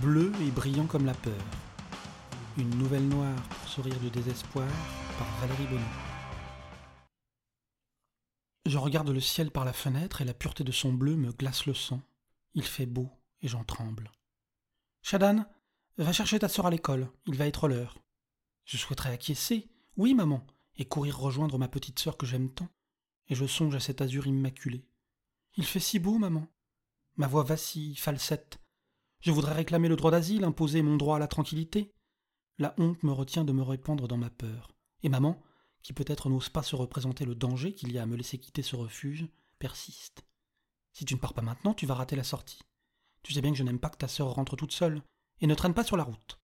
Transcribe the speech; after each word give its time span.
bleu 0.00 0.32
et 0.40 0.50
brillant 0.50 0.86
comme 0.86 1.04
la 1.04 1.14
peur. 1.14 1.42
Une 2.56 2.70
nouvelle 2.70 3.06
noire 3.06 3.42
pour 3.42 3.68
sourire 3.68 4.00
de 4.00 4.08
désespoir 4.08 4.68
par 5.18 5.28
Valérie 5.40 5.66
Bonneau. 5.66 5.84
Je 8.64 8.78
regarde 8.78 9.10
le 9.10 9.20
ciel 9.20 9.50
par 9.50 9.64
la 9.64 9.72
fenêtre 9.72 10.22
et 10.22 10.24
la 10.24 10.32
pureté 10.32 10.64
de 10.64 10.72
son 10.72 10.92
bleu 10.92 11.16
me 11.16 11.32
glace 11.32 11.66
le 11.66 11.74
sang. 11.74 12.00
Il 12.54 12.64
fait 12.64 12.86
beau 12.86 13.10
et 13.42 13.48
j'en 13.48 13.64
tremble. 13.64 14.10
Shadan, 15.02 15.44
va 15.98 16.12
chercher 16.12 16.38
ta 16.38 16.48
sœur 16.48 16.66
à 16.66 16.70
l'école, 16.70 17.10
il 17.26 17.36
va 17.36 17.46
être 17.46 17.68
l'heure. 17.68 17.98
Je 18.64 18.78
souhaiterais 18.78 19.12
acquiescer, 19.12 19.68
oui 19.96 20.14
maman, 20.14 20.46
et 20.76 20.86
courir 20.86 21.18
rejoindre 21.18 21.58
ma 21.58 21.68
petite 21.68 21.98
sœur 21.98 22.16
que 22.16 22.26
j'aime 22.26 22.50
tant, 22.50 22.68
et 23.28 23.34
je 23.34 23.46
songe 23.46 23.74
à 23.74 23.80
cet 23.80 24.00
azur 24.00 24.26
immaculé. 24.26 24.84
Il 25.56 25.66
fait 25.66 25.80
si 25.80 25.98
beau, 25.98 26.18
maman. 26.18 26.46
Ma 27.16 27.26
voix 27.26 27.42
vacille, 27.42 27.96
falsette. 27.96 28.59
Je 29.20 29.32
voudrais 29.32 29.54
réclamer 29.54 29.88
le 29.88 29.96
droit 29.96 30.10
d'asile, 30.10 30.44
imposer 30.44 30.82
mon 30.82 30.96
droit 30.96 31.16
à 31.16 31.18
la 31.18 31.28
tranquillité. 31.28 31.92
La 32.58 32.74
honte 32.78 33.02
me 33.02 33.12
retient 33.12 33.44
de 33.44 33.52
me 33.52 33.62
répandre 33.62 34.08
dans 34.08 34.16
ma 34.16 34.30
peur. 34.30 34.72
Et 35.02 35.08
maman, 35.08 35.42
qui 35.82 35.92
peut-être 35.92 36.28
n'ose 36.28 36.48
pas 36.48 36.62
se 36.62 36.76
représenter 36.76 37.24
le 37.24 37.34
danger 37.34 37.74
qu'il 37.74 37.92
y 37.92 37.98
a 37.98 38.02
à 38.02 38.06
me 38.06 38.16
laisser 38.16 38.38
quitter 38.38 38.62
ce 38.62 38.76
refuge, 38.76 39.26
persiste. 39.58 40.24
Si 40.92 41.04
tu 41.04 41.14
ne 41.14 41.20
pars 41.20 41.34
pas 41.34 41.42
maintenant, 41.42 41.74
tu 41.74 41.86
vas 41.86 41.94
rater 41.94 42.16
la 42.16 42.24
sortie. 42.24 42.62
Tu 43.22 43.32
sais 43.32 43.42
bien 43.42 43.50
que 43.50 43.58
je 43.58 43.62
n'aime 43.62 43.78
pas 43.78 43.90
que 43.90 43.98
ta 43.98 44.08
sœur 44.08 44.28
rentre 44.28 44.56
toute 44.56 44.72
seule, 44.72 45.02
et 45.40 45.46
ne 45.46 45.54
traîne 45.54 45.74
pas 45.74 45.84
sur 45.84 45.96
la 45.96 46.04
route. 46.04 46.40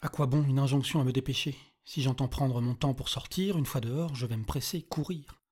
À 0.00 0.08
quoi 0.08 0.26
bon 0.26 0.42
une 0.44 0.58
injonction 0.58 1.00
à 1.00 1.04
me 1.04 1.12
dépêcher? 1.12 1.56
Si 1.84 2.02
j'entends 2.02 2.28
prendre 2.28 2.60
mon 2.60 2.74
temps 2.74 2.94
pour 2.94 3.08
sortir, 3.08 3.56
une 3.58 3.66
fois 3.66 3.80
dehors, 3.80 4.14
je 4.14 4.26
vais 4.26 4.36
me 4.36 4.44
presser, 4.44 4.82
courir. 4.82 5.42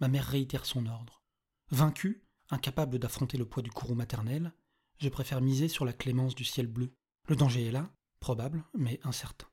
Ma 0.00 0.08
mère 0.08 0.26
réitère 0.26 0.66
son 0.66 0.86
ordre. 0.86 1.22
Vaincu, 1.70 2.24
incapable 2.50 2.98
d'affronter 2.98 3.38
le 3.38 3.44
poids 3.44 3.62
du 3.62 3.70
courroux 3.70 3.94
maternel, 3.94 4.52
je 5.00 5.08
préfère 5.08 5.40
miser 5.40 5.68
sur 5.68 5.84
la 5.84 5.92
clémence 5.92 6.34
du 6.34 6.44
ciel 6.44 6.66
bleu. 6.66 6.92
Le 7.26 7.36
danger 7.36 7.66
est 7.66 7.72
là, 7.72 7.90
probable, 8.20 8.64
mais 8.74 9.00
incertain. 9.02 9.46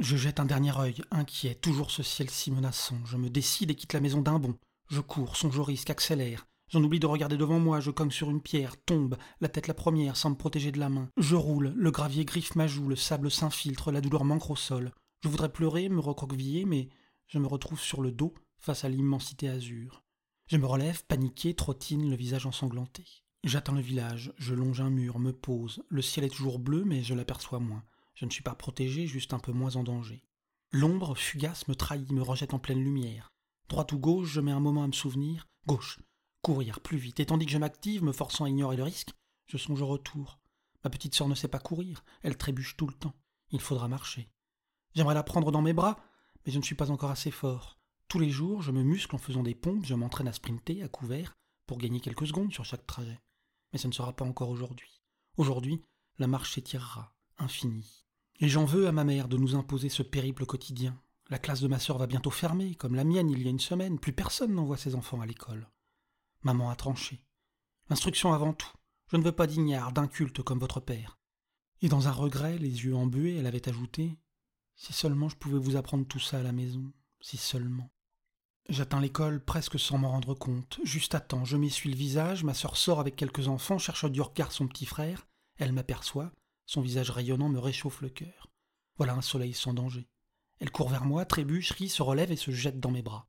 Je 0.00 0.16
jette 0.16 0.38
un 0.38 0.44
dernier 0.44 0.76
œil, 0.78 1.02
inquiet, 1.10 1.56
toujours 1.56 1.90
ce 1.90 2.04
ciel 2.04 2.30
si 2.30 2.52
menaçant. 2.52 2.98
Je 3.04 3.16
me 3.16 3.28
décide 3.28 3.72
et 3.72 3.74
quitte 3.74 3.94
la 3.94 4.00
maison 4.00 4.22
d'un 4.22 4.38
bond. 4.38 4.56
Je 4.88 5.00
cours, 5.00 5.36
songe 5.36 5.58
au 5.58 5.64
risque, 5.64 5.90
accélère. 5.90 6.46
J'en 6.70 6.84
oublie 6.84 7.00
de 7.00 7.06
regarder 7.06 7.36
devant 7.36 7.58
moi, 7.58 7.80
je 7.80 7.90
cogne 7.90 8.10
sur 8.10 8.30
une 8.30 8.42
pierre, 8.42 8.76
tombe, 8.84 9.16
la 9.40 9.48
tête 9.48 9.66
la 9.66 9.74
première, 9.74 10.16
sans 10.16 10.30
me 10.30 10.36
protéger 10.36 10.70
de 10.70 10.78
la 10.78 10.90
main. 10.90 11.08
Je 11.16 11.34
roule, 11.34 11.72
le 11.74 11.90
gravier 11.90 12.24
griffe 12.24 12.54
ma 12.54 12.68
joue, 12.68 12.88
le 12.88 12.96
sable 12.96 13.30
s'infiltre, 13.30 13.90
la 13.90 14.00
douleur 14.00 14.24
manque 14.24 14.50
au 14.50 14.56
sol. 14.56 14.92
Je 15.24 15.28
voudrais 15.28 15.52
pleurer, 15.52 15.88
me 15.88 16.00
recroqueviller, 16.00 16.64
mais 16.66 16.90
je 17.26 17.38
me 17.38 17.48
retrouve 17.48 17.80
sur 17.80 18.00
le 18.02 18.12
dos, 18.12 18.34
face 18.58 18.84
à 18.84 18.88
l'immensité 18.88 19.48
azur. 19.48 20.04
Je 20.46 20.56
me 20.56 20.66
relève, 20.66 21.04
paniqué, 21.06 21.54
trottine, 21.54 22.08
le 22.08 22.16
visage 22.16 22.46
ensanglanté. 22.46 23.04
J'atteins 23.48 23.76
le 23.76 23.80
village, 23.80 24.34
je 24.36 24.52
longe 24.52 24.82
un 24.82 24.90
mur, 24.90 25.18
me 25.18 25.32
pose. 25.32 25.82
Le 25.88 26.02
ciel 26.02 26.26
est 26.26 26.28
toujours 26.28 26.58
bleu, 26.58 26.84
mais 26.84 27.02
je 27.02 27.14
l'aperçois 27.14 27.60
moins. 27.60 27.82
Je 28.14 28.26
ne 28.26 28.30
suis 28.30 28.42
pas 28.42 28.54
protégé, 28.54 29.06
juste 29.06 29.32
un 29.32 29.38
peu 29.38 29.52
moins 29.52 29.76
en 29.76 29.84
danger. 29.84 30.22
L'ombre, 30.70 31.16
fugace, 31.16 31.66
me 31.66 31.74
trahit, 31.74 32.12
me 32.12 32.20
rejette 32.20 32.52
en 32.52 32.58
pleine 32.58 32.84
lumière. 32.84 33.32
Droite 33.70 33.92
ou 33.92 33.98
gauche, 33.98 34.28
je 34.28 34.42
mets 34.42 34.52
un 34.52 34.60
moment 34.60 34.84
à 34.84 34.86
me 34.86 34.92
souvenir. 34.92 35.46
Gauche. 35.66 35.98
Courir 36.42 36.80
plus 36.80 36.98
vite. 36.98 37.20
Et 37.20 37.24
tandis 37.24 37.46
que 37.46 37.52
je 37.52 37.56
m'active, 37.56 38.04
me 38.04 38.12
forçant 38.12 38.44
à 38.44 38.50
ignorer 38.50 38.76
le 38.76 38.82
risque, 38.82 39.14
je 39.46 39.56
songe 39.56 39.80
au 39.80 39.86
retour. 39.86 40.40
Ma 40.84 40.90
petite 40.90 41.14
sœur 41.14 41.26
ne 41.26 41.34
sait 41.34 41.48
pas 41.48 41.58
courir, 41.58 42.04
elle 42.20 42.36
trébuche 42.36 42.76
tout 42.76 42.86
le 42.86 42.92
temps. 42.92 43.14
Il 43.50 43.62
faudra 43.62 43.88
marcher. 43.88 44.28
J'aimerais 44.94 45.14
la 45.14 45.22
prendre 45.22 45.52
dans 45.52 45.62
mes 45.62 45.72
bras, 45.72 45.96
mais 46.44 46.52
je 46.52 46.58
ne 46.58 46.64
suis 46.64 46.74
pas 46.74 46.90
encore 46.90 47.12
assez 47.12 47.30
fort. 47.30 47.78
Tous 48.08 48.18
les 48.18 48.28
jours, 48.28 48.60
je 48.60 48.72
me 48.72 48.82
muscle 48.82 49.14
en 49.14 49.18
faisant 49.18 49.42
des 49.42 49.54
pompes, 49.54 49.86
je 49.86 49.94
m'entraîne 49.94 50.28
à 50.28 50.34
sprinter, 50.34 50.82
à 50.82 50.88
couvert, 50.88 51.32
pour 51.66 51.78
gagner 51.78 52.00
quelques 52.00 52.26
secondes 52.26 52.52
sur 52.52 52.66
chaque 52.66 52.86
trajet. 52.86 53.18
Mais 53.72 53.78
ce 53.78 53.88
ne 53.88 53.92
sera 53.92 54.14
pas 54.14 54.24
encore 54.24 54.50
aujourd'hui. 54.50 55.02
Aujourd'hui, 55.36 55.82
la 56.18 56.26
marche 56.26 56.54
s'étirera, 56.54 57.14
infinie. 57.38 58.06
Et 58.40 58.48
j'en 58.48 58.64
veux 58.64 58.86
à 58.86 58.92
ma 58.92 59.04
mère 59.04 59.28
de 59.28 59.36
nous 59.36 59.54
imposer 59.54 59.88
ce 59.88 60.02
périple 60.02 60.46
quotidien. 60.46 61.00
La 61.28 61.38
classe 61.38 61.60
de 61.60 61.68
ma 61.68 61.78
sœur 61.78 61.98
va 61.98 62.06
bientôt 62.06 62.30
fermer, 62.30 62.74
comme 62.74 62.94
la 62.94 63.04
mienne 63.04 63.30
il 63.30 63.42
y 63.42 63.46
a 63.46 63.50
une 63.50 63.58
semaine. 63.58 63.98
Plus 63.98 64.12
personne 64.12 64.54
n'envoie 64.54 64.76
ses 64.76 64.94
enfants 64.94 65.20
à 65.20 65.26
l'école. 65.26 65.68
Maman 66.42 66.70
a 66.70 66.76
tranché. 66.76 67.24
L'instruction 67.90 68.32
avant 68.32 68.52
tout. 68.52 68.72
Je 69.10 69.16
ne 69.16 69.22
veux 69.22 69.32
pas 69.32 69.46
d'ignard, 69.46 69.92
d'inculte 69.92 70.42
comme 70.42 70.58
votre 70.58 70.80
père. 70.80 71.18
Et 71.80 71.88
dans 71.88 72.08
un 72.08 72.12
regret, 72.12 72.58
les 72.58 72.84
yeux 72.84 72.94
embués, 72.94 73.36
elle 73.36 73.46
avait 73.46 73.68
ajouté 73.68 74.18
Si 74.76 74.92
seulement 74.92 75.28
je 75.28 75.36
pouvais 75.36 75.58
vous 75.58 75.76
apprendre 75.76 76.06
tout 76.06 76.20
ça 76.20 76.38
à 76.38 76.42
la 76.42 76.52
maison, 76.52 76.92
si 77.20 77.36
seulement. 77.36 77.90
J'atteins 78.68 79.00
l'école 79.00 79.42
presque 79.42 79.80
sans 79.80 79.96
m'en 79.96 80.10
rendre 80.10 80.34
compte. 80.34 80.78
Juste 80.84 81.14
à 81.14 81.20
temps, 81.20 81.46
je 81.46 81.56
m'essuie 81.56 81.90
le 81.90 81.96
visage, 81.96 82.44
ma 82.44 82.52
sœur 82.52 82.76
sort 82.76 83.00
avec 83.00 83.16
quelques 83.16 83.48
enfants, 83.48 83.78
cherche 83.78 84.04
du 84.04 84.20
regard 84.20 84.52
son 84.52 84.68
petit 84.68 84.84
frère. 84.84 85.26
Elle 85.56 85.72
m'aperçoit, 85.72 86.32
son 86.66 86.82
visage 86.82 87.10
rayonnant 87.10 87.48
me 87.48 87.58
réchauffe 87.58 88.02
le 88.02 88.10
cœur. 88.10 88.50
Voilà 88.98 89.14
un 89.14 89.22
soleil 89.22 89.54
sans 89.54 89.72
danger. 89.72 90.06
Elle 90.60 90.70
court 90.70 90.90
vers 90.90 91.06
moi, 91.06 91.24
trébuche, 91.24 91.70
rit, 91.72 91.88
se 91.88 92.02
relève 92.02 92.30
et 92.30 92.36
se 92.36 92.50
jette 92.50 92.78
dans 92.78 92.90
mes 92.90 93.00
bras. 93.00 93.26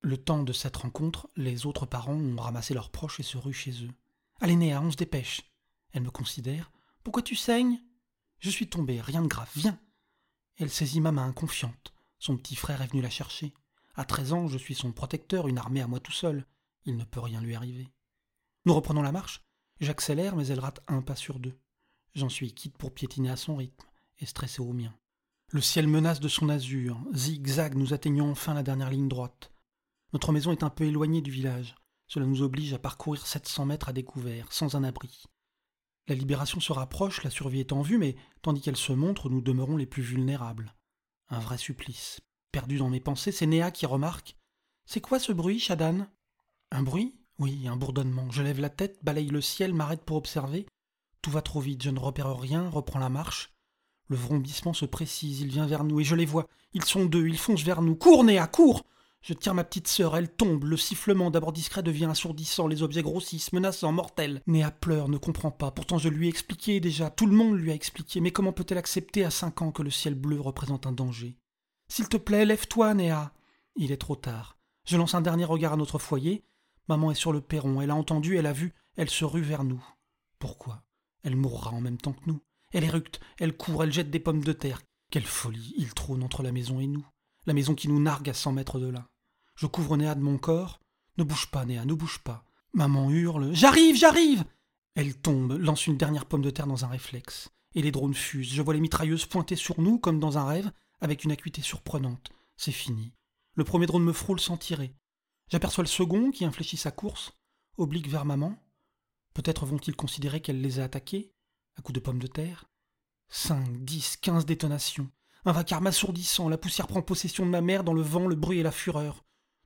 Le 0.00 0.16
temps 0.16 0.42
de 0.42 0.52
cette 0.52 0.76
rencontre, 0.76 1.28
les 1.36 1.64
autres 1.64 1.86
parents 1.86 2.14
ont 2.14 2.36
ramassé 2.36 2.74
leurs 2.74 2.90
proches 2.90 3.20
et 3.20 3.24
se 3.24 3.38
ruent 3.38 3.52
chez 3.52 3.84
eux. 3.84 3.90
Allez, 4.40 4.56
Néa, 4.56 4.82
on 4.82 4.90
se 4.90 4.96
dépêche. 4.96 5.42
Elle 5.92 6.02
me 6.02 6.10
considère. 6.10 6.72
Pourquoi 7.04 7.22
tu 7.22 7.36
saignes? 7.36 7.80
Je 8.40 8.50
suis 8.50 8.68
tombée, 8.68 9.00
rien 9.00 9.22
de 9.22 9.28
grave, 9.28 9.50
viens. 9.54 9.78
Elle 10.56 10.70
saisit 10.70 11.00
ma 11.00 11.12
main, 11.12 11.32
confiante. 11.32 11.94
Son 12.18 12.36
petit 12.36 12.56
frère 12.56 12.82
est 12.82 12.88
venu 12.88 13.00
la 13.00 13.10
chercher. 13.10 13.54
À 13.96 14.04
treize 14.04 14.34
ans, 14.34 14.46
je 14.46 14.58
suis 14.58 14.74
son 14.74 14.92
protecteur, 14.92 15.48
une 15.48 15.56
armée 15.56 15.80
à 15.80 15.86
moi 15.86 16.00
tout 16.00 16.12
seul. 16.12 16.46
Il 16.84 16.96
ne 16.96 17.04
peut 17.04 17.20
rien 17.20 17.40
lui 17.40 17.54
arriver. 17.54 17.88
Nous 18.66 18.74
reprenons 18.74 19.00
la 19.00 19.10
marche. 19.10 19.42
J'accélère, 19.80 20.36
mais 20.36 20.46
elle 20.48 20.60
rate 20.60 20.80
un 20.86 21.00
pas 21.00 21.16
sur 21.16 21.38
deux. 21.38 21.58
J'en 22.14 22.28
suis 22.28 22.52
quitte 22.52 22.76
pour 22.76 22.92
piétiner 22.92 23.30
à 23.30 23.36
son 23.36 23.56
rythme 23.56 23.86
et 24.18 24.26
stresser 24.26 24.60
au 24.60 24.72
mien. 24.72 24.94
Le 25.48 25.62
ciel 25.62 25.86
menace 25.86 26.20
de 26.20 26.28
son 26.28 26.48
azur. 26.50 27.00
Zigzag, 27.14 27.74
nous 27.74 27.94
atteignons 27.94 28.30
enfin 28.30 28.52
la 28.52 28.62
dernière 28.62 28.90
ligne 28.90 29.08
droite. 29.08 29.52
Notre 30.12 30.32
maison 30.32 30.52
est 30.52 30.62
un 30.62 30.70
peu 30.70 30.84
éloignée 30.84 31.22
du 31.22 31.30
village. 31.30 31.74
Cela 32.06 32.26
nous 32.26 32.42
oblige 32.42 32.74
à 32.74 32.78
parcourir 32.78 33.26
700 33.26 33.66
mètres 33.66 33.88
à 33.88 33.92
découvert, 33.92 34.52
sans 34.52 34.76
un 34.76 34.84
abri. 34.84 35.24
La 36.06 36.14
libération 36.14 36.60
se 36.60 36.72
rapproche, 36.72 37.24
la 37.24 37.30
survie 37.30 37.60
est 37.60 37.72
en 37.72 37.82
vue, 37.82 37.98
mais 37.98 38.16
tandis 38.42 38.60
qu'elle 38.60 38.76
se 38.76 38.92
montre, 38.92 39.30
nous 39.30 39.40
demeurons 39.40 39.76
les 39.76 39.86
plus 39.86 40.02
vulnérables. 40.02 40.74
Un 41.30 41.40
vrai 41.40 41.58
supplice. 41.58 42.20
Perdu 42.56 42.78
dans 42.78 42.88
mes 42.88 43.00
pensées, 43.00 43.32
c'est 43.32 43.44
Néa 43.44 43.70
qui 43.70 43.84
remarque. 43.84 44.34
C'est 44.86 45.02
quoi 45.02 45.18
ce 45.18 45.30
bruit, 45.30 45.58
Shadan? 45.58 46.06
Un 46.70 46.82
bruit? 46.82 47.14
Oui, 47.38 47.68
un 47.68 47.76
bourdonnement. 47.76 48.30
Je 48.30 48.42
lève 48.42 48.60
la 48.60 48.70
tête, 48.70 48.98
balaye 49.02 49.28
le 49.28 49.42
ciel, 49.42 49.74
m'arrête 49.74 50.06
pour 50.06 50.16
observer. 50.16 50.64
Tout 51.20 51.30
va 51.30 51.42
trop 51.42 51.60
vite, 51.60 51.82
je 51.82 51.90
ne 51.90 51.98
repère 51.98 52.34
rien, 52.34 52.70
reprends 52.70 52.98
la 52.98 53.10
marche. 53.10 53.52
Le 54.08 54.16
vrombissement 54.16 54.72
se 54.72 54.86
précise, 54.86 55.42
il 55.42 55.48
vient 55.48 55.66
vers 55.66 55.84
nous, 55.84 56.00
et 56.00 56.04
je 56.04 56.14
les 56.14 56.24
vois. 56.24 56.46
Ils 56.72 56.84
sont 56.84 57.04
deux, 57.04 57.28
ils 57.28 57.36
foncent 57.36 57.62
vers 57.62 57.82
nous. 57.82 57.94
Cours, 57.94 58.24
Néa, 58.24 58.46
cours 58.46 58.86
Je 59.20 59.34
tire 59.34 59.52
ma 59.52 59.62
petite 59.62 59.88
sœur, 59.88 60.16
elle 60.16 60.34
tombe, 60.34 60.64
le 60.64 60.78
sifflement 60.78 61.30
d'abord 61.30 61.52
discret 61.52 61.82
devient 61.82 62.06
assourdissant, 62.06 62.68
les 62.68 62.82
objets 62.82 63.02
grossissent, 63.02 63.52
menaçants, 63.52 63.92
mortels. 63.92 64.40
Néa 64.46 64.70
pleure, 64.70 65.10
ne 65.10 65.18
comprend 65.18 65.50
pas, 65.50 65.72
pourtant 65.72 65.98
je 65.98 66.08
lui 66.08 66.24
ai 66.24 66.30
expliqué 66.30 66.80
déjà, 66.80 67.10
tout 67.10 67.26
le 67.26 67.36
monde 67.36 67.58
lui 67.58 67.70
a 67.70 67.74
expliqué, 67.74 68.22
mais 68.22 68.30
comment 68.30 68.54
peut-elle 68.54 68.78
accepter 68.78 69.26
à 69.26 69.30
cinq 69.30 69.60
ans 69.60 69.72
que 69.72 69.82
le 69.82 69.90
ciel 69.90 70.14
bleu 70.14 70.40
représente 70.40 70.86
un 70.86 70.92
danger? 70.92 71.36
S'il 71.88 72.08
te 72.08 72.16
plaît, 72.16 72.44
lève-toi, 72.44 72.94
Néa 72.94 73.32
Il 73.76 73.92
est 73.92 73.96
trop 73.96 74.16
tard. 74.16 74.58
Je 74.84 74.96
lance 74.96 75.14
un 75.14 75.20
dernier 75.20 75.44
regard 75.44 75.72
à 75.72 75.76
notre 75.76 75.98
foyer. 75.98 76.44
Maman 76.88 77.10
est 77.10 77.16
sur 77.16 77.32
le 77.32 77.40
perron, 77.40 77.80
elle 77.80 77.90
a 77.90 77.96
entendu, 77.96 78.36
elle 78.36 78.46
a 78.46 78.52
vu, 78.52 78.72
elle 78.96 79.10
se 79.10 79.24
rue 79.24 79.42
vers 79.42 79.64
nous. 79.64 79.84
Pourquoi? 80.38 80.84
Elle 81.22 81.36
mourra 81.36 81.70
en 81.72 81.80
même 81.80 81.98
temps 81.98 82.12
que 82.12 82.26
nous. 82.26 82.40
Elle 82.72 82.84
éructe, 82.84 83.20
elle 83.38 83.56
court, 83.56 83.82
elle 83.82 83.92
jette 83.92 84.10
des 84.10 84.20
pommes 84.20 84.44
de 84.44 84.52
terre. 84.52 84.82
Quelle 85.10 85.24
folie 85.24 85.74
il 85.76 85.94
trône 85.94 86.22
entre 86.22 86.42
la 86.42 86.52
maison 86.52 86.80
et 86.80 86.86
nous. 86.86 87.06
La 87.46 87.54
maison 87.54 87.74
qui 87.74 87.88
nous 87.88 88.00
nargue 88.00 88.30
à 88.30 88.34
cent 88.34 88.52
mètres 88.52 88.78
de 88.78 88.88
là. 88.88 89.08
Je 89.56 89.66
couvre 89.66 89.96
Néa 89.96 90.14
de 90.14 90.20
mon 90.20 90.38
corps. 90.38 90.80
Ne 91.16 91.24
bouge 91.24 91.50
pas, 91.50 91.64
Néa, 91.64 91.84
ne 91.84 91.94
bouge 91.94 92.18
pas. 92.18 92.44
Maman 92.72 93.10
hurle. 93.10 93.54
J'arrive, 93.54 93.96
j'arrive 93.96 94.44
Elle 94.94 95.16
tombe, 95.16 95.52
lance 95.52 95.86
une 95.86 95.96
dernière 95.96 96.26
pomme 96.26 96.42
de 96.42 96.50
terre 96.50 96.66
dans 96.66 96.84
un 96.84 96.88
réflexe. 96.88 97.50
Et 97.74 97.82
les 97.82 97.92
drones 97.92 98.14
fusent. 98.14 98.52
Je 98.52 98.62
vois 98.62 98.74
les 98.74 98.80
mitrailleuses 98.80 99.26
pointer 99.26 99.56
sur 99.56 99.80
nous 99.80 99.98
comme 99.98 100.20
dans 100.20 100.38
un 100.38 100.44
rêve, 100.44 100.70
avec 101.00 101.24
une 101.24 101.32
acuité 101.32 101.62
surprenante. 101.62 102.32
C'est 102.56 102.72
fini. 102.72 103.12
Le 103.54 103.64
premier 103.64 103.86
drone 103.86 104.04
me 104.04 104.12
frôle 104.12 104.40
sans 104.40 104.56
tirer. 104.56 104.94
J'aperçois 105.48 105.84
le 105.84 105.88
second 105.88 106.30
qui 106.30 106.44
infléchit 106.44 106.76
sa 106.76 106.90
course, 106.90 107.32
oblique 107.76 108.08
vers 108.08 108.24
maman. 108.24 108.56
Peut-être 109.34 109.66
vont-ils 109.66 109.96
considérer 109.96 110.40
qu'elle 110.40 110.60
les 110.60 110.80
a 110.80 110.84
attaqués, 110.84 111.32
à 111.76 111.82
coups 111.82 111.94
de 111.94 112.00
pommes 112.00 112.18
de 112.18 112.26
terre 112.26 112.66
Cinq, 113.28 113.84
dix, 113.84 114.16
quinze 114.16 114.46
détonations. 114.46 115.10
Un 115.44 115.52
vacarme 115.52 115.86
assourdissant, 115.86 116.48
la 116.48 116.58
poussière 116.58 116.86
prend 116.86 117.02
possession 117.02 117.44
de 117.44 117.50
ma 117.50 117.60
mère 117.60 117.84
dans 117.84 117.92
le 117.92 118.02
vent, 118.02 118.26
le 118.26 118.34
bruit 118.34 118.58
et 118.58 118.64
la 118.64 118.72
fureur. 118.72 119.24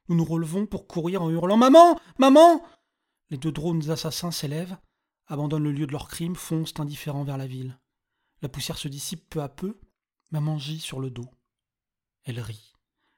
Nous 0.08 0.16
nous 0.16 0.24
relevons 0.24 0.66
pour 0.66 0.86
courir 0.86 1.22
en 1.22 1.30
hurlant 1.30 1.56
Maman 1.56 1.98
Maman 2.18 2.62
Les 3.30 3.38
deux 3.38 3.52
drones 3.52 3.90
assassins 3.90 4.32
s'élèvent, 4.32 4.76
abandonnent 5.26 5.64
le 5.64 5.72
lieu 5.72 5.86
de 5.86 5.92
leur 5.92 6.08
crime, 6.08 6.34
foncent 6.34 6.74
indifférents 6.78 7.24
vers 7.24 7.38
la 7.38 7.46
ville. 7.46 7.78
La 8.42 8.48
poussière 8.48 8.78
se 8.78 8.88
dissipe 8.88 9.30
peu 9.30 9.40
à 9.40 9.48
peu. 9.48 9.78
Maman 10.30 10.58
gît 10.58 10.78
sur 10.78 11.00
le 11.00 11.10
dos. 11.10 11.28
Elle 12.24 12.40
rit. 12.40 12.72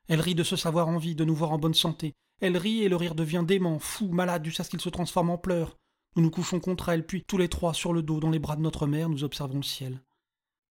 Elle 0.09 0.21
rit 0.21 0.35
de 0.35 0.43
se 0.43 0.57
savoir 0.57 0.89
en 0.89 0.99
vie, 0.99 1.15
de 1.15 1.25
nous 1.25 1.35
voir 1.35 1.53
en 1.53 1.59
bonne 1.59 1.75
santé. 1.75 2.15
Elle 2.41 2.57
rit 2.57 2.83
et 2.83 2.89
le 2.89 2.97
rire 2.97 3.15
devient 3.15 3.45
dément, 3.47 3.79
fou, 3.79 4.09
malade, 4.09 4.45
jusqu'à 4.45 4.65
ce 4.65 4.71
qu'il 4.71 4.81
se 4.81 4.89
transforme 4.89 5.31
en 5.31 5.39
pleurs. 5.39 5.77
Nous 6.17 6.23
nous 6.23 6.31
couchons 6.31 6.61
contre 6.61 6.89
elle, 6.89 7.07
puis 7.07 7.25
tous 7.25 7.39
les 7.39 7.49
trois 7.49 7.75
sur 7.75 7.93
le 7.93 8.03
dos, 8.03 8.21
dans 8.21 8.31
les 8.31 8.39
bras 8.39 8.57
de 8.57 8.63
notre 8.63 8.87
mère, 8.87 9.09
nous 9.09 9.25
observons 9.25 9.57
le 9.57 9.63
ciel. 9.63 10.03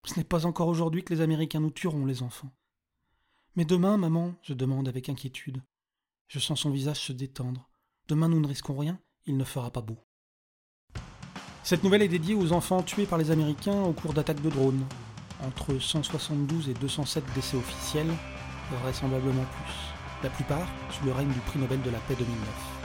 Ce 0.05 0.17
n'est 0.17 0.23
pas 0.23 0.45
encore 0.45 0.67
aujourd'hui 0.67 1.03
que 1.03 1.13
les 1.13 1.21
Américains 1.21 1.59
nous 1.59 1.71
tueront, 1.71 2.05
les 2.05 2.23
enfants. 2.23 2.51
Mais 3.55 3.65
demain, 3.65 3.97
maman, 3.97 4.35
je 4.41 4.53
demande 4.53 4.87
avec 4.87 5.09
inquiétude. 5.09 5.61
Je 6.27 6.39
sens 6.39 6.61
son 6.61 6.69
visage 6.69 6.99
se 6.99 7.13
détendre. 7.13 7.69
Demain, 8.07 8.29
nous 8.29 8.39
ne 8.39 8.47
risquons 8.47 8.77
rien, 8.77 8.99
il 9.25 9.37
ne 9.37 9.43
fera 9.43 9.71
pas 9.71 9.81
beau. 9.81 9.97
Cette 11.63 11.83
nouvelle 11.83 12.01
est 12.01 12.07
dédiée 12.07 12.35
aux 12.35 12.53
enfants 12.53 12.83
tués 12.83 13.05
par 13.05 13.19
les 13.19 13.31
Américains 13.31 13.83
au 13.83 13.93
cours 13.93 14.13
d'attaques 14.13 14.41
de 14.41 14.49
drones. 14.49 14.85
Entre 15.45 15.79
172 15.79 16.69
et 16.69 16.73
207 16.73 17.23
décès 17.33 17.55
officiels, 17.55 18.11
vraisemblablement 18.81 19.45
plus. 19.45 19.73
La 20.23 20.29
plupart 20.29 20.67
sous 20.91 21.05
le 21.05 21.13
règne 21.13 21.29
du 21.29 21.39
prix 21.39 21.59
Nobel 21.59 21.81
de 21.81 21.89
la 21.89 21.99
paix 21.99 22.15
2009. 22.17 22.78